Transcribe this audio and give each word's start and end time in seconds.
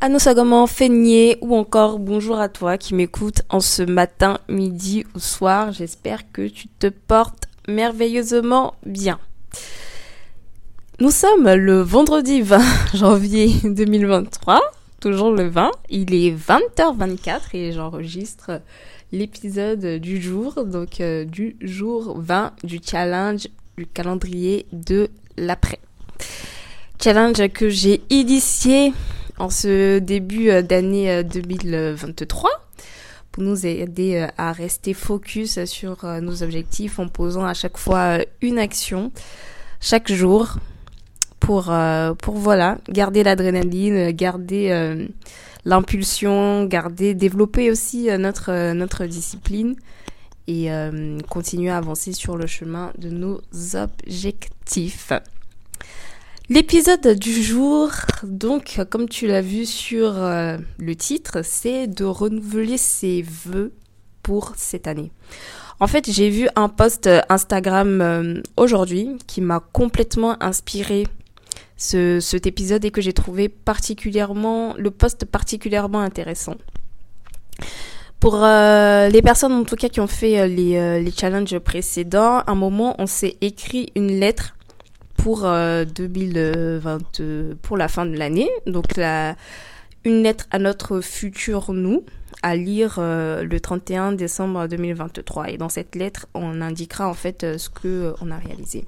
Anosagama 0.00 0.64
Feigné 0.68 1.38
ou 1.40 1.56
encore 1.56 1.98
bonjour 1.98 2.38
à 2.38 2.48
toi 2.48 2.78
qui 2.78 2.94
m'écoute 2.94 3.42
en 3.48 3.58
ce 3.58 3.82
matin, 3.82 4.38
midi 4.48 5.04
ou 5.16 5.18
soir. 5.18 5.72
J'espère 5.72 6.30
que 6.30 6.46
tu 6.46 6.68
te 6.68 6.86
portes 6.86 7.48
merveilleusement 7.66 8.74
bien. 8.86 9.18
Nous 11.00 11.10
sommes 11.10 11.52
le 11.52 11.80
vendredi 11.80 12.42
20 12.42 12.60
janvier 12.94 13.50
2023, 13.64 14.60
toujours 15.00 15.32
le 15.32 15.48
20. 15.48 15.72
Il 15.90 16.14
est 16.14 16.30
20h24 16.32 17.40
et 17.54 17.72
j'enregistre 17.72 18.62
l'épisode 19.10 19.98
du 19.98 20.22
jour, 20.22 20.64
donc 20.64 21.00
euh, 21.00 21.24
du 21.24 21.56
jour 21.60 22.20
20 22.20 22.52
du 22.62 22.78
challenge 22.80 23.48
du 23.76 23.84
calendrier 23.84 24.66
de 24.72 25.08
l'après. 25.36 25.80
Challenge 27.02 27.48
que 27.48 27.68
j'ai 27.68 28.00
initié 28.10 28.92
en 29.38 29.50
ce 29.50 29.98
début 29.98 30.50
euh, 30.50 30.62
d'année 30.62 31.22
2023 31.24 32.50
euh, 32.50 32.54
pour 33.30 33.42
nous 33.42 33.66
aider 33.66 34.16
euh, 34.16 34.26
à 34.36 34.52
rester 34.52 34.94
focus 34.94 35.64
sur 35.64 36.04
nos 36.20 36.42
objectifs 36.42 36.98
en 36.98 37.08
posant 37.08 37.44
à 37.44 37.54
chaque 37.54 37.76
fois 37.76 38.18
une 38.42 38.58
action 38.58 39.12
chaque 39.80 40.10
jour 40.10 40.56
pour 41.40 41.72
voilà 42.34 42.76
garder 42.90 43.22
l'adrénaline 43.22 44.10
garder 44.10 45.08
l'impulsion 45.64 46.64
garder 46.64 47.14
développer 47.14 47.70
aussi 47.70 48.08
notre 48.18 49.06
discipline 49.06 49.76
et 50.46 50.68
continuer 51.30 51.70
à 51.70 51.78
avancer 51.78 52.12
sur 52.12 52.36
le 52.36 52.46
chemin 52.46 52.92
de 52.98 53.08
nos 53.08 53.40
objectifs 53.74 55.12
L'épisode 56.50 57.08
du 57.18 57.42
jour, 57.42 57.90
donc, 58.22 58.80
comme 58.88 59.06
tu 59.06 59.26
l'as 59.26 59.42
vu 59.42 59.66
sur 59.66 60.16
euh, 60.16 60.56
le 60.78 60.96
titre, 60.96 61.40
c'est 61.44 61.86
de 61.86 62.06
renouveler 62.06 62.78
ses 62.78 63.20
vœux 63.20 63.74
pour 64.22 64.54
cette 64.56 64.86
année. 64.86 65.12
En 65.78 65.86
fait, 65.86 66.10
j'ai 66.10 66.30
vu 66.30 66.48
un 66.56 66.70
post 66.70 67.06
Instagram 67.28 68.00
euh, 68.00 68.40
aujourd'hui 68.56 69.18
qui 69.26 69.42
m'a 69.42 69.60
complètement 69.60 70.42
inspiré 70.42 71.06
ce, 71.76 72.18
cet 72.18 72.46
épisode 72.46 72.82
et 72.86 72.90
que 72.90 73.02
j'ai 73.02 73.12
trouvé 73.12 73.50
particulièrement, 73.50 74.74
le 74.78 74.90
post 74.90 75.26
particulièrement 75.26 76.00
intéressant. 76.00 76.56
Pour 78.20 78.42
euh, 78.42 79.10
les 79.10 79.20
personnes 79.20 79.52
en 79.52 79.64
tout 79.64 79.76
cas 79.76 79.90
qui 79.90 80.00
ont 80.00 80.06
fait 80.06 80.48
les, 80.48 81.02
les 81.02 81.10
challenges 81.10 81.58
précédents, 81.58 82.38
à 82.38 82.44
un 82.52 82.54
moment 82.54 82.96
on 82.98 83.06
s'est 83.06 83.36
écrit 83.42 83.92
une 83.94 84.18
lettre 84.18 84.54
pour 85.18 85.42
2020, 85.42 87.20
euh, 87.20 87.54
pour 87.60 87.76
la 87.76 87.88
fin 87.88 88.06
de 88.06 88.16
l'année. 88.16 88.48
Donc 88.66 88.96
la, 88.96 89.36
une 90.04 90.22
lettre 90.22 90.46
à 90.50 90.58
notre 90.58 91.00
futur 91.00 91.72
nous 91.72 92.04
à 92.42 92.54
lire 92.54 92.96
euh, 92.98 93.42
le 93.42 93.60
31 93.60 94.12
décembre 94.12 94.68
2023 94.68 95.50
et 95.50 95.58
dans 95.58 95.68
cette 95.68 95.96
lettre 95.96 96.26
on 96.34 96.60
indiquera 96.60 97.08
en 97.08 97.14
fait 97.14 97.42
euh, 97.42 97.58
ce 97.58 97.68
que 97.68 98.14
on 98.20 98.30
a 98.30 98.36
réalisé. 98.36 98.84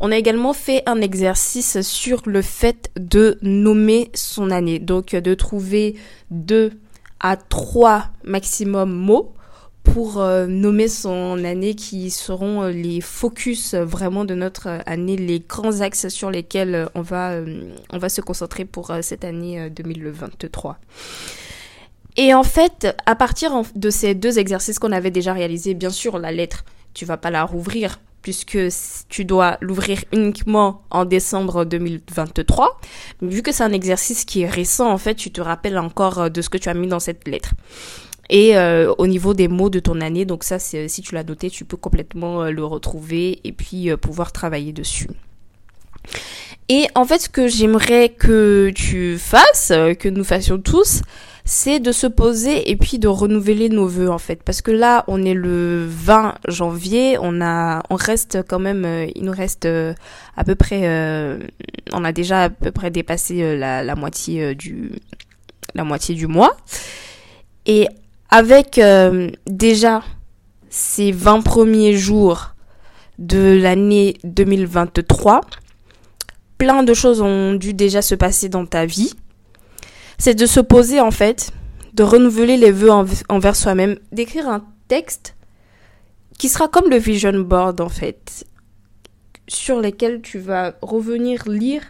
On 0.00 0.10
a 0.10 0.16
également 0.16 0.52
fait 0.52 0.82
un 0.86 1.00
exercice 1.00 1.80
sur 1.82 2.22
le 2.26 2.42
fait 2.42 2.90
de 2.96 3.38
nommer 3.42 4.10
son 4.14 4.50
année 4.50 4.80
donc 4.80 5.14
de 5.14 5.34
trouver 5.34 5.94
deux 6.30 6.72
à 7.20 7.36
trois 7.36 8.06
maximum 8.24 8.92
mots 8.92 9.32
pour 9.82 10.20
euh, 10.20 10.46
nommer 10.46 10.88
son 10.88 11.44
année 11.44 11.74
qui 11.74 12.10
seront 12.10 12.62
euh, 12.62 12.70
les 12.70 13.00
focus 13.00 13.74
euh, 13.74 13.84
vraiment 13.84 14.24
de 14.24 14.34
notre 14.34 14.80
année, 14.86 15.16
les 15.16 15.40
grands 15.40 15.80
axes 15.80 16.08
sur 16.08 16.30
lesquels 16.30 16.88
on 16.94 17.02
va, 17.02 17.36
on 17.90 17.98
va 17.98 18.08
se 18.08 18.20
concentrer 18.20 18.64
pour 18.64 18.92
cette 19.02 19.24
année 19.24 19.68
2023. 19.70 20.78
Et 22.16 22.34
en 22.34 22.42
fait, 22.42 22.88
à 23.06 23.16
partir 23.16 23.62
de 23.74 23.90
ces 23.90 24.14
deux 24.14 24.38
exercices 24.38 24.78
qu'on 24.78 24.92
avait 24.92 25.10
déjà 25.10 25.32
réalisés, 25.32 25.74
bien 25.74 25.90
sûr, 25.90 26.18
la 26.18 26.32
lettre, 26.32 26.64
tu 26.94 27.04
vas 27.04 27.16
pas 27.16 27.30
la 27.30 27.44
rouvrir 27.44 27.98
puisque 28.20 28.58
tu 29.08 29.24
dois 29.24 29.58
l'ouvrir 29.60 30.04
uniquement 30.12 30.82
en 30.90 31.04
décembre 31.04 31.64
2023. 31.64 32.80
Vu 33.20 33.42
que 33.42 33.50
c'est 33.50 33.64
un 33.64 33.72
exercice 33.72 34.24
qui 34.24 34.42
est 34.42 34.48
récent, 34.48 34.90
en 34.90 34.98
fait, 34.98 35.16
tu 35.16 35.32
te 35.32 35.40
rappelles 35.40 35.78
encore 35.78 36.30
de 36.30 36.40
ce 36.40 36.48
que 36.48 36.58
tu 36.58 36.68
as 36.68 36.74
mis 36.74 36.86
dans 36.86 37.00
cette 37.00 37.26
lettre 37.26 37.54
et 38.28 38.56
euh, 38.56 38.92
au 38.98 39.06
niveau 39.06 39.34
des 39.34 39.48
mots 39.48 39.70
de 39.70 39.78
ton 39.78 40.00
année. 40.00 40.24
Donc 40.24 40.44
ça, 40.44 40.58
si 40.58 40.88
tu 40.88 41.14
l'as 41.14 41.24
noté, 41.24 41.50
tu 41.50 41.64
peux 41.64 41.76
complètement 41.76 42.42
euh, 42.42 42.50
le 42.50 42.64
retrouver 42.64 43.40
et 43.44 43.52
puis 43.52 43.90
euh, 43.90 43.96
pouvoir 43.96 44.32
travailler 44.32 44.72
dessus. 44.72 45.08
Et 46.68 46.86
en 46.94 47.04
fait, 47.04 47.18
ce 47.20 47.28
que 47.28 47.48
j'aimerais 47.48 48.08
que 48.08 48.70
tu 48.74 49.18
fasses, 49.18 49.72
que 49.98 50.08
nous 50.08 50.24
fassions 50.24 50.58
tous, 50.58 51.02
c'est 51.44 51.80
de 51.80 51.92
se 51.92 52.06
poser 52.06 52.70
et 52.70 52.76
puis 52.76 52.98
de 52.98 53.08
renouveler 53.08 53.68
nos 53.68 53.86
vœux 53.86 54.08
en 54.08 54.18
fait 54.18 54.44
parce 54.44 54.62
que 54.62 54.70
là 54.70 55.02
on 55.08 55.24
est 55.24 55.34
le 55.34 55.84
20 55.88 56.36
janvier 56.46 57.16
on 57.20 57.40
a 57.40 57.82
on 57.90 57.96
reste 57.96 58.44
quand 58.46 58.60
même 58.60 58.86
il 59.16 59.24
nous 59.24 59.32
reste 59.32 59.66
à 59.66 60.44
peu 60.44 60.54
près 60.54 61.40
on 61.92 62.04
a 62.04 62.12
déjà 62.12 62.44
à 62.44 62.48
peu 62.48 62.70
près 62.70 62.92
dépassé 62.92 63.56
la, 63.56 63.82
la 63.82 63.96
moitié 63.96 64.54
du 64.54 64.92
la 65.74 65.82
moitié 65.82 66.14
du 66.14 66.28
mois 66.28 66.56
et 67.66 67.88
avec 68.32 68.78
euh, 68.78 69.30
déjà 69.46 70.02
ces 70.70 71.12
20 71.12 71.42
premiers 71.42 71.92
jours 71.98 72.54
de 73.18 73.58
l'année 73.60 74.16
2023, 74.24 75.42
plein 76.56 76.82
de 76.82 76.94
choses 76.94 77.20
ont 77.20 77.52
dû 77.52 77.74
déjà 77.74 78.00
se 78.00 78.14
passer 78.14 78.48
dans 78.48 78.64
ta 78.64 78.86
vie. 78.86 79.12
C'est 80.16 80.34
de 80.34 80.46
se 80.46 80.60
poser 80.60 80.98
en 80.98 81.10
fait, 81.10 81.52
de 81.92 82.02
renouveler 82.02 82.56
les 82.56 82.72
vœux 82.72 82.90
envers 83.28 83.54
soi-même, 83.54 83.98
d'écrire 84.12 84.48
un 84.48 84.64
texte 84.88 85.36
qui 86.38 86.48
sera 86.48 86.68
comme 86.68 86.88
le 86.88 86.96
vision 86.96 87.38
board 87.38 87.82
en 87.82 87.90
fait, 87.90 88.46
sur 89.46 89.78
lesquels 89.78 90.22
tu 90.22 90.38
vas 90.38 90.72
revenir 90.80 91.46
lire 91.46 91.82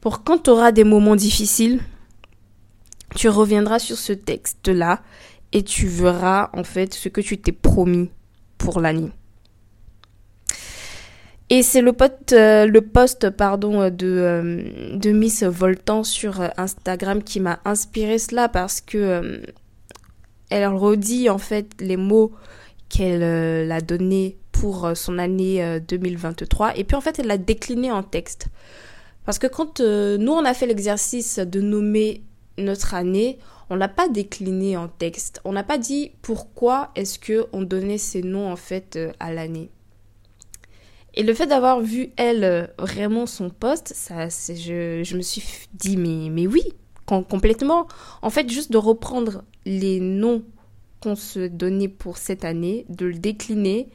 pour 0.00 0.24
quand 0.24 0.44
tu 0.44 0.50
auras 0.50 0.72
des 0.72 0.84
moments 0.84 1.16
difficiles, 1.16 1.80
tu 3.14 3.28
reviendras 3.28 3.78
sur 3.78 3.98
ce 3.98 4.14
texte-là 4.14 5.02
et 5.52 5.62
tu 5.62 5.86
verras 5.86 6.50
en 6.52 6.64
fait 6.64 6.94
ce 6.94 7.08
que 7.08 7.20
tu 7.20 7.38
t'es 7.38 7.52
promis 7.52 8.10
pour 8.58 8.80
l'année. 8.80 9.10
Et 11.50 11.62
c'est 11.62 11.80
le, 11.80 11.92
euh, 12.32 12.80
post 12.92 13.30
pardon, 13.30 13.88
de, 13.88 14.06
euh, 14.06 14.96
de 14.96 15.10
Miss 15.12 15.42
Voltan 15.44 16.04
sur 16.04 16.42
Instagram 16.58 17.22
qui 17.22 17.40
m'a 17.40 17.60
inspiré 17.64 18.18
cela 18.18 18.50
parce 18.50 18.82
que 18.82 19.40
elle 20.50 20.66
redit 20.66 21.30
en 21.30 21.38
fait 21.38 21.72
les 21.80 21.96
mots 21.96 22.32
qu'elle 22.90 23.22
euh, 23.22 23.70
a 23.70 23.80
donnés 23.80 24.38
pour 24.52 24.86
euh, 24.86 24.94
son 24.94 25.18
année 25.18 25.80
2023 25.88 26.76
et 26.76 26.84
puis 26.84 26.96
en 26.96 27.00
fait 27.00 27.18
elle 27.18 27.28
l'a 27.28 27.38
décliné 27.38 27.90
en 27.90 28.02
texte. 28.02 28.48
Parce 29.24 29.38
que 29.38 29.46
quand 29.46 29.80
nous 29.80 30.32
on 30.32 30.44
a 30.44 30.52
fait 30.52 30.66
l'exercice 30.66 31.38
de 31.38 31.60
nommer 31.60 32.22
notre 32.58 32.94
année, 32.94 33.38
on 33.70 33.76
l'a 33.76 33.88
pas 33.88 34.08
décliné 34.08 34.76
en 34.76 34.88
texte. 34.88 35.40
On 35.44 35.52
n'a 35.52 35.64
pas 35.64 35.78
dit 35.78 36.12
pourquoi 36.22 36.90
est-ce 36.94 37.18
que 37.18 37.46
on 37.52 37.62
donnait 37.62 37.98
ces 37.98 38.22
noms 38.22 38.50
en 38.50 38.56
fait 38.56 38.98
à 39.20 39.32
l'année. 39.32 39.70
Et 41.14 41.22
le 41.22 41.34
fait 41.34 41.46
d'avoir 41.46 41.80
vu 41.80 42.10
elle 42.16 42.72
vraiment 42.78 43.26
son 43.26 43.50
poste, 43.50 43.92
ça, 43.94 44.28
je, 44.28 45.02
je 45.04 45.16
me 45.16 45.22
suis 45.22 45.42
dit 45.74 45.96
mais 45.96 46.30
mais 46.30 46.46
oui, 46.46 46.62
complètement. 47.06 47.88
En 48.22 48.30
fait, 48.30 48.48
juste 48.50 48.70
de 48.70 48.78
reprendre 48.78 49.42
les 49.64 50.00
noms 50.00 50.44
qu'on 51.00 51.16
se 51.16 51.46
donnait 51.46 51.88
pour 51.88 52.18
cette 52.18 52.44
année, 52.44 52.84
de 52.88 53.06
le 53.06 53.14
décliner 53.14 53.88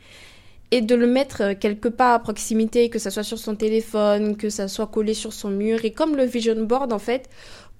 et 0.71 0.81
de 0.81 0.95
le 0.95 1.05
mettre 1.05 1.53
quelque 1.53 1.87
part 1.87 2.13
à 2.13 2.19
proximité, 2.19 2.89
que 2.89 2.99
ça 2.99 3.11
soit 3.11 3.23
sur 3.23 3.37
son 3.37 3.55
téléphone, 3.55 4.37
que 4.37 4.49
ça 4.49 4.67
soit 4.67 4.87
collé 4.87 5.13
sur 5.13 5.33
son 5.33 5.49
mur. 5.49 5.85
Et 5.85 5.91
comme 5.91 6.15
le 6.15 6.23
vision 6.23 6.63
board, 6.63 6.91
en 6.93 6.99
fait, 6.99 7.29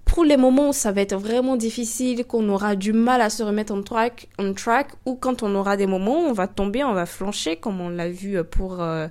pour 0.05 0.23
les 0.23 0.37
moments 0.37 0.69
où 0.69 0.73
ça 0.73 0.91
va 0.91 1.01
être 1.01 1.15
vraiment 1.15 1.55
difficile, 1.55 2.25
qu'on 2.25 2.47
aura 2.49 2.75
du 2.75 2.93
mal 2.93 3.21
à 3.21 3.29
se 3.29 3.41
remettre 3.43 3.73
en 3.73 3.81
track, 3.81 4.29
on 4.37 4.53
track, 4.53 4.89
ou 5.05 5.15
quand 5.15 5.43
on 5.43 5.55
aura 5.55 5.77
des 5.77 5.87
moments 5.87 6.23
où 6.23 6.29
on 6.29 6.33
va 6.33 6.47
tomber, 6.47 6.83
on 6.83 6.93
va 6.93 7.05
flancher, 7.05 7.55
comme 7.55 7.81
on 7.81 7.89
l'a 7.89 8.09
vu 8.09 8.43
pour 8.43 8.81
euh, 8.81 9.07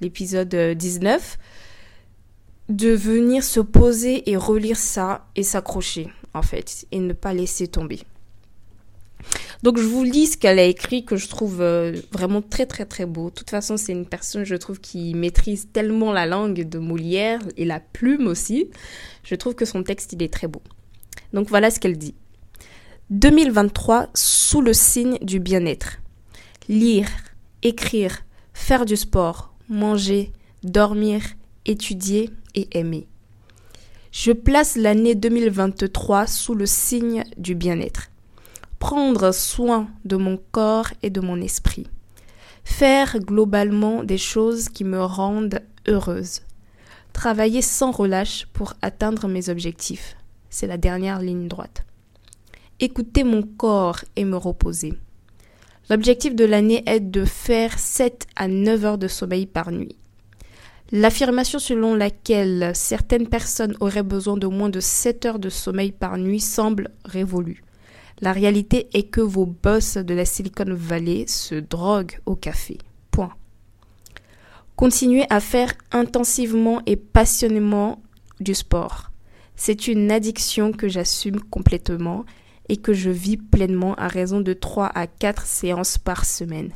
l'épisode 0.00 0.54
19, 0.54 1.38
de 2.68 2.90
venir 2.90 3.44
se 3.44 3.60
poser 3.60 4.30
et 4.30 4.36
relire 4.36 4.76
ça 4.76 5.26
et 5.36 5.42
s'accrocher, 5.42 6.08
en 6.34 6.42
fait, 6.42 6.86
et 6.90 7.00
ne 7.00 7.12
pas 7.12 7.34
laisser 7.34 7.68
tomber. 7.68 8.00
Donc 9.62 9.78
je 9.78 9.86
vous 9.86 10.04
lis 10.04 10.26
ce 10.26 10.36
qu'elle 10.36 10.58
a 10.58 10.64
écrit 10.64 11.04
que 11.04 11.16
je 11.16 11.28
trouve 11.28 11.60
euh, 11.60 11.96
vraiment 12.12 12.42
très 12.42 12.66
très 12.66 12.84
très 12.84 13.06
beau. 13.06 13.30
De 13.30 13.34
toute 13.34 13.50
façon, 13.50 13.76
c'est 13.76 13.92
une 13.92 14.06
personne, 14.06 14.44
je 14.44 14.54
trouve, 14.54 14.80
qui 14.80 15.14
maîtrise 15.14 15.68
tellement 15.72 16.12
la 16.12 16.26
langue 16.26 16.68
de 16.68 16.78
Molière 16.78 17.40
et 17.56 17.64
la 17.64 17.80
plume 17.80 18.26
aussi. 18.26 18.70
Je 19.24 19.34
trouve 19.34 19.54
que 19.54 19.64
son 19.64 19.82
texte, 19.82 20.12
il 20.12 20.22
est 20.22 20.32
très 20.32 20.46
beau. 20.46 20.62
Donc 21.32 21.48
voilà 21.48 21.70
ce 21.70 21.80
qu'elle 21.80 21.98
dit. 21.98 22.14
2023 23.10 24.10
sous 24.14 24.60
le 24.60 24.72
signe 24.72 25.18
du 25.22 25.38
bien-être. 25.38 25.98
Lire, 26.68 27.08
écrire, 27.62 28.24
faire 28.52 28.84
du 28.84 28.96
sport, 28.96 29.54
manger, 29.68 30.32
dormir, 30.64 31.22
étudier 31.64 32.30
et 32.54 32.68
aimer. 32.78 33.06
Je 34.10 34.32
place 34.32 34.76
l'année 34.76 35.14
2023 35.14 36.26
sous 36.26 36.54
le 36.54 36.66
signe 36.66 37.24
du 37.36 37.54
bien-être. 37.54 38.08
Prendre 38.88 39.32
soin 39.32 39.88
de 40.04 40.14
mon 40.14 40.38
corps 40.52 40.90
et 41.02 41.10
de 41.10 41.20
mon 41.20 41.40
esprit. 41.40 41.88
Faire 42.62 43.18
globalement 43.18 44.04
des 44.04 44.16
choses 44.16 44.68
qui 44.68 44.84
me 44.84 45.02
rendent 45.02 45.58
heureuse. 45.88 46.42
Travailler 47.12 47.62
sans 47.62 47.90
relâche 47.90 48.46
pour 48.52 48.74
atteindre 48.82 49.26
mes 49.26 49.48
objectifs. 49.48 50.16
C'est 50.50 50.68
la 50.68 50.76
dernière 50.76 51.18
ligne 51.18 51.48
droite. 51.48 51.84
Écouter 52.78 53.24
mon 53.24 53.42
corps 53.42 54.04
et 54.14 54.24
me 54.24 54.36
reposer. 54.36 54.94
L'objectif 55.90 56.36
de 56.36 56.44
l'année 56.44 56.84
est 56.86 57.00
de 57.00 57.24
faire 57.24 57.80
7 57.80 58.28
à 58.36 58.46
9 58.46 58.84
heures 58.84 58.98
de 58.98 59.08
sommeil 59.08 59.46
par 59.46 59.72
nuit. 59.72 59.96
L'affirmation 60.92 61.58
selon 61.58 61.96
laquelle 61.96 62.70
certaines 62.74 63.26
personnes 63.26 63.74
auraient 63.80 64.04
besoin 64.04 64.36
de 64.36 64.46
moins 64.46 64.70
de 64.70 64.78
7 64.78 65.24
heures 65.26 65.38
de 65.40 65.50
sommeil 65.50 65.90
par 65.90 66.18
nuit 66.18 66.38
semble 66.38 66.90
révolue. 67.04 67.64
La 68.20 68.32
réalité 68.32 68.88
est 68.94 69.10
que 69.10 69.20
vos 69.20 69.46
boss 69.46 69.96
de 69.96 70.14
la 70.14 70.24
Silicon 70.24 70.64
Valley 70.68 71.26
se 71.26 71.54
droguent 71.54 72.18
au 72.26 72.34
café. 72.34 72.78
Point. 73.10 73.32
Continuez 74.74 75.26
à 75.30 75.40
faire 75.40 75.72
intensivement 75.92 76.80
et 76.86 76.96
passionnément 76.96 78.02
du 78.40 78.54
sport. 78.54 79.10
C'est 79.54 79.88
une 79.88 80.10
addiction 80.10 80.72
que 80.72 80.88
j'assume 80.88 81.40
complètement 81.40 82.24
et 82.68 82.76
que 82.76 82.92
je 82.92 83.10
vis 83.10 83.36
pleinement 83.36 83.94
à 83.94 84.08
raison 84.08 84.40
de 84.40 84.52
3 84.52 84.86
à 84.94 85.06
4 85.06 85.46
séances 85.46 85.98
par 85.98 86.24
semaine. 86.24 86.72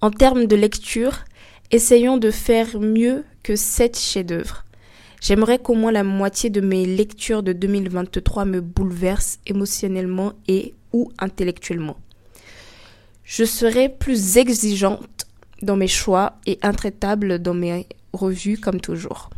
En 0.00 0.10
termes 0.10 0.46
de 0.46 0.56
lecture, 0.56 1.24
Essayons 1.70 2.16
de 2.16 2.30
faire 2.30 2.80
mieux 2.80 3.24
que 3.42 3.54
sept 3.54 3.98
chefs-d'œuvre. 3.98 4.64
J'aimerais 5.20 5.58
qu'au 5.58 5.74
moins 5.74 5.92
la 5.92 6.04
moitié 6.04 6.50
de 6.50 6.60
mes 6.60 6.84
lectures 6.84 7.42
de 7.42 7.52
2023 7.52 8.44
me 8.44 8.60
bouleversent 8.60 9.40
émotionnellement 9.46 10.32
et 10.46 10.74
ou 10.92 11.10
intellectuellement. 11.18 11.96
Je 13.24 13.44
serai 13.44 13.88
plus 13.88 14.36
exigeante 14.36 15.26
dans 15.60 15.76
mes 15.76 15.88
choix 15.88 16.38
et 16.46 16.58
intraitable 16.62 17.40
dans 17.40 17.54
mes 17.54 17.86
revues 18.12 18.58
comme 18.58 18.80
toujours. 18.80 19.30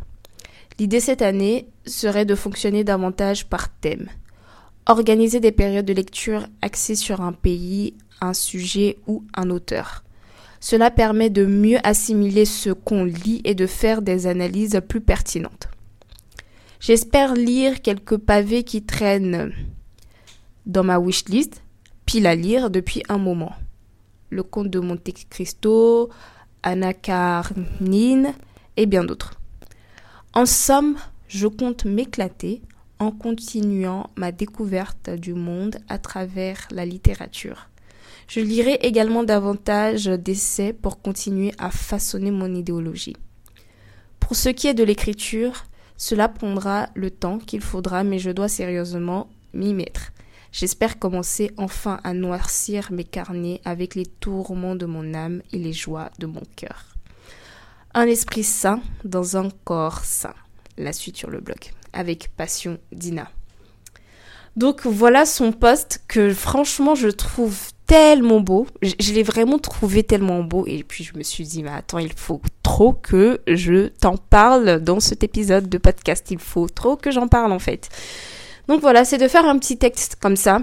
L'idée 0.79 0.99
cette 0.99 1.21
année 1.21 1.67
serait 1.85 2.25
de 2.25 2.35
fonctionner 2.35 2.83
davantage 2.83 3.47
par 3.47 3.69
thème. 3.69 4.07
Organiser 4.87 5.39
des 5.39 5.51
périodes 5.51 5.85
de 5.85 5.93
lecture 5.93 6.47
axées 6.61 6.95
sur 6.95 7.21
un 7.21 7.33
pays, 7.33 7.95
un 8.19 8.33
sujet 8.33 8.97
ou 9.07 9.23
un 9.35 9.49
auteur. 9.49 10.03
Cela 10.61 10.91
permet 10.91 11.31
de 11.31 11.45
mieux 11.45 11.79
assimiler 11.83 12.45
ce 12.45 12.69
qu'on 12.69 13.03
lit 13.03 13.41
et 13.43 13.55
de 13.55 13.65
faire 13.65 14.01
des 14.03 14.27
analyses 14.27 14.79
plus 14.87 15.01
pertinentes. 15.01 15.67
J'espère 16.79 17.33
lire 17.33 17.81
quelques 17.81 18.17
pavés 18.17 18.63
qui 18.63 18.83
traînent 18.83 19.51
dans 20.67 20.83
ma 20.83 20.99
wishlist, 20.99 21.63
pile 22.05 22.27
à 22.27 22.35
lire 22.35 22.69
depuis 22.69 23.01
un 23.09 23.17
moment. 23.17 23.53
Le 24.29 24.43
conte 24.43 24.69
de 24.69 24.79
Monte 24.79 25.09
Cristo, 25.29 26.09
Anna 26.61 26.93
Karenine 26.93 28.33
et 28.77 28.85
bien 28.85 29.03
d'autres. 29.03 29.33
En 30.33 30.45
somme, 30.45 30.95
je 31.27 31.47
compte 31.47 31.85
m'éclater 31.85 32.61
en 32.99 33.11
continuant 33.11 34.11
ma 34.15 34.31
découverte 34.31 35.09
du 35.09 35.33
monde 35.33 35.77
à 35.89 35.97
travers 35.97 36.67
la 36.69 36.85
littérature. 36.85 37.67
Je 38.33 38.39
lirai 38.39 38.75
également 38.75 39.23
davantage 39.23 40.05
d'essais 40.05 40.71
pour 40.71 41.01
continuer 41.01 41.51
à 41.57 41.69
façonner 41.69 42.31
mon 42.31 42.55
idéologie. 42.55 43.17
Pour 44.21 44.37
ce 44.37 44.47
qui 44.47 44.67
est 44.67 44.73
de 44.73 44.85
l'écriture, 44.85 45.65
cela 45.97 46.29
prendra 46.29 46.87
le 46.95 47.11
temps 47.11 47.39
qu'il 47.39 47.59
faudra, 47.59 48.05
mais 48.05 48.19
je 48.19 48.31
dois 48.31 48.47
sérieusement 48.47 49.27
m'y 49.53 49.73
mettre. 49.73 50.13
J'espère 50.53 50.97
commencer 50.97 51.51
enfin 51.57 51.99
à 52.05 52.13
noircir 52.13 52.93
mes 52.93 53.03
carnets 53.03 53.59
avec 53.65 53.95
les 53.95 54.05
tourments 54.05 54.77
de 54.77 54.85
mon 54.85 55.13
âme 55.13 55.41
et 55.51 55.57
les 55.57 55.73
joies 55.73 56.09
de 56.17 56.25
mon 56.25 56.43
cœur. 56.55 56.95
Un 57.93 58.07
esprit 58.07 58.45
sain 58.45 58.81
dans 59.03 59.35
un 59.35 59.49
corps 59.65 60.05
sain. 60.05 60.35
La 60.77 60.93
suite 60.93 61.17
sur 61.17 61.31
le 61.31 61.41
blog. 61.41 61.59
Avec 61.91 62.29
passion, 62.37 62.77
Dina. 62.93 63.29
Donc 64.55 64.85
voilà 64.85 65.25
son 65.25 65.51
poste 65.51 66.01
que 66.07 66.33
franchement 66.33 66.95
je 66.95 67.09
trouve 67.09 67.57
tellement 67.91 68.39
beau. 68.39 68.67
Je, 68.81 69.11
l'ai 69.11 69.21
vraiment 69.21 69.59
trouvé 69.59 70.03
tellement 70.03 70.43
beau. 70.43 70.65
Et 70.65 70.81
puis 70.81 71.03
je 71.03 71.17
me 71.17 71.23
suis 71.23 71.43
dit, 71.43 71.61
mais 71.61 71.71
attends, 71.71 71.97
il 71.97 72.13
faut 72.13 72.41
trop 72.63 72.93
que 72.93 73.41
je 73.47 73.87
t'en 73.87 74.15
parle 74.15 74.79
dans 74.79 75.01
cet 75.01 75.25
épisode 75.25 75.67
de 75.67 75.77
podcast. 75.77 76.31
Il 76.31 76.39
faut 76.39 76.69
trop 76.69 76.95
que 76.95 77.11
j'en 77.11 77.27
parle 77.27 77.51
en 77.51 77.59
fait. 77.59 77.89
Donc 78.69 78.79
voilà, 78.79 79.03
c'est 79.03 79.17
de 79.17 79.27
faire 79.27 79.45
un 79.45 79.59
petit 79.59 79.77
texte 79.77 80.15
comme 80.21 80.37
ça 80.37 80.61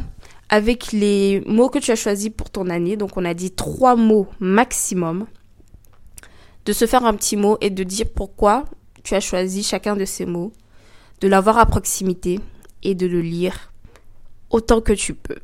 avec 0.49 0.93
les 0.93 1.43
mots 1.47 1.69
que 1.69 1.79
tu 1.79 1.91
as 1.91 1.97
choisis 1.97 2.31
pour 2.31 2.49
ton 2.49 2.71
année. 2.71 2.97
Donc 2.97 3.19
on 3.19 3.27
a 3.27 3.35
dit 3.35 3.51
trois 3.51 3.95
mots 3.95 4.27
maximum. 4.41 5.27
De 6.65 6.73
se 6.73 6.87
faire 6.87 7.05
un 7.05 7.13
petit 7.13 7.37
mot 7.37 7.59
et 7.61 7.69
de 7.69 7.85
dire 7.85 8.07
pourquoi 8.15 8.65
tu 9.03 9.15
as 9.15 9.21
choisi 9.21 9.63
chacun 9.63 9.97
de 9.97 10.07
ces 10.07 10.25
mots. 10.25 10.55
De 11.21 11.29
l'avoir 11.29 11.59
à 11.59 11.67
proximité 11.67 12.41
et 12.83 12.95
de 12.95 13.07
le 13.07 13.21
lire 13.21 13.71
autant 14.49 14.81
que 14.81 14.95
tu 14.95 15.13
peux 15.13 15.41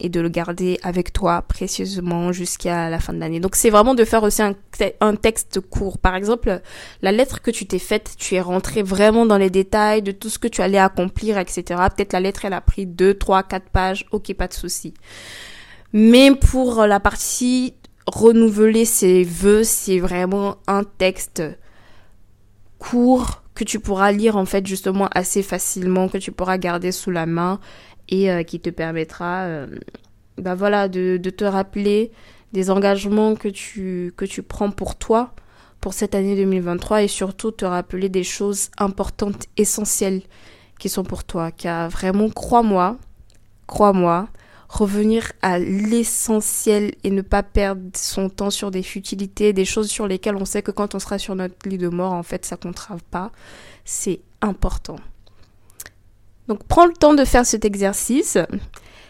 et 0.00 0.08
de 0.08 0.20
le 0.20 0.28
garder 0.28 0.78
avec 0.82 1.12
toi 1.12 1.42
précieusement 1.42 2.32
jusqu'à 2.32 2.90
la 2.90 2.98
fin 2.98 3.12
de 3.12 3.18
l'année. 3.18 3.40
Donc 3.40 3.54
c'est 3.54 3.70
vraiment 3.70 3.94
de 3.94 4.04
faire 4.04 4.22
aussi 4.22 4.42
un, 4.42 5.14
texte 5.14 5.60
court. 5.60 5.98
Par 5.98 6.14
exemple, 6.16 6.60
la 7.02 7.12
lettre 7.12 7.40
que 7.40 7.50
tu 7.50 7.66
t'es 7.66 7.78
faite, 7.78 8.14
tu 8.18 8.34
es 8.34 8.40
rentré 8.40 8.82
vraiment 8.82 9.26
dans 9.26 9.38
les 9.38 9.50
détails 9.50 10.02
de 10.02 10.12
tout 10.12 10.28
ce 10.28 10.38
que 10.38 10.48
tu 10.48 10.60
allais 10.60 10.78
accomplir, 10.78 11.38
etc. 11.38 11.80
Peut-être 11.94 12.12
la 12.12 12.20
lettre, 12.20 12.44
elle 12.44 12.52
a 12.52 12.60
pris 12.60 12.86
deux, 12.86 13.14
trois, 13.14 13.42
quatre 13.42 13.70
pages. 13.70 14.06
Ok, 14.10 14.34
pas 14.34 14.48
de 14.48 14.54
souci. 14.54 14.94
Mais 15.92 16.34
pour 16.34 16.86
la 16.86 17.00
partie 17.00 17.74
renouveler 18.06 18.84
ses 18.84 19.22
vœux, 19.22 19.64
c'est 19.64 19.98
vraiment 19.98 20.56
un 20.66 20.84
texte 20.84 21.42
court 22.78 23.42
que 23.54 23.64
tu 23.64 23.80
pourras 23.80 24.12
lire 24.12 24.36
en 24.36 24.46
fait 24.46 24.66
justement 24.66 25.08
assez 25.14 25.42
facilement, 25.42 26.08
que 26.08 26.18
tu 26.18 26.32
pourras 26.32 26.58
garder 26.58 26.90
sous 26.90 27.10
la 27.10 27.26
main 27.26 27.60
et 28.08 28.30
euh, 28.30 28.42
qui 28.42 28.60
te 28.60 28.70
permettra 28.70 29.42
euh, 29.44 29.66
bah 30.38 30.54
voilà, 30.54 30.88
de, 30.88 31.16
te 31.18 31.44
rappeler 31.44 32.10
des 32.52 32.70
engagements 32.70 33.34
que 33.34 33.48
tu, 33.48 34.12
que 34.16 34.24
tu 34.24 34.42
prends 34.42 34.70
pour 34.70 34.96
toi 34.96 35.34
pour 35.80 35.94
cette 35.94 36.14
année 36.14 36.36
2023 36.36 37.02
et 37.02 37.08
surtout 37.08 37.50
te 37.50 37.64
rappeler 37.64 38.08
des 38.08 38.22
choses 38.22 38.70
importantes, 38.78 39.46
essentielles 39.56 40.22
qui 40.78 40.88
sont 40.88 41.02
pour 41.02 41.24
toi. 41.24 41.50
Car 41.50 41.90
vraiment, 41.90 42.30
crois-moi, 42.30 42.96
crois-moi, 43.66 44.28
revenir 44.68 45.32
à 45.42 45.58
l'essentiel 45.58 46.92
et 47.02 47.10
ne 47.10 47.20
pas 47.20 47.42
perdre 47.42 47.82
son 47.94 48.28
temps 48.28 48.50
sur 48.50 48.70
des 48.70 48.82
futilités, 48.82 49.52
des 49.52 49.64
choses 49.64 49.90
sur 49.90 50.06
lesquelles 50.06 50.36
on 50.36 50.44
sait 50.44 50.62
que 50.62 50.70
quand 50.70 50.94
on 50.94 50.98
sera 50.98 51.18
sur 51.18 51.34
notre 51.34 51.68
lit 51.68 51.78
de 51.78 51.88
mort, 51.88 52.12
en 52.12 52.22
fait, 52.22 52.46
ça 52.46 52.56
comptera 52.56 52.96
pas. 53.10 53.32
C'est 53.84 54.20
important. 54.40 54.96
Donc 56.48 56.64
prends 56.64 56.86
le 56.86 56.92
temps 56.92 57.14
de 57.14 57.24
faire 57.24 57.46
cet 57.46 57.64
exercice. 57.64 58.38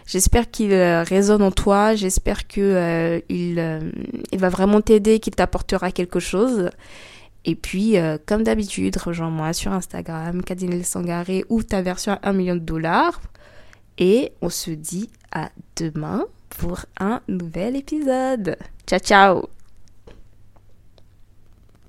J'espère 0.06 0.50
qu'il 0.50 0.72
euh, 0.72 1.02
résonne 1.02 1.42
en 1.42 1.50
toi, 1.50 1.94
j'espère 1.94 2.46
que 2.46 2.60
euh, 2.60 3.20
euh, 3.30 3.90
va 4.32 4.48
vraiment 4.48 4.80
t'aider, 4.80 5.20
qu'il 5.20 5.34
t'apportera 5.34 5.92
quelque 5.92 6.20
chose. 6.20 6.70
Et 7.44 7.56
puis, 7.56 7.96
comme 8.24 8.44
d'habitude, 8.44 8.96
rejoins-moi 8.96 9.52
sur 9.52 9.72
Instagram, 9.72 10.44
Kadinel 10.44 10.84
Sangaré 10.84 11.44
ou 11.48 11.64
ta 11.64 11.82
version 11.82 12.12
à 12.12 12.28
1 12.28 12.32
million 12.34 12.54
de 12.54 12.60
dollars. 12.60 13.20
Et 13.98 14.32
on 14.42 14.48
se 14.48 14.70
dit 14.70 15.10
à 15.32 15.50
demain 15.74 16.24
pour 16.50 16.86
un 17.00 17.20
nouvel 17.26 17.74
épisode. 17.74 18.56
Ciao 18.86 19.00
ciao 19.00 19.61